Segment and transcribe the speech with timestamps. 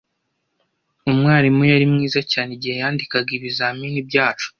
[1.09, 4.47] Umwarimu yari mwiza cyane igihe yandikaga ibizamini byacu.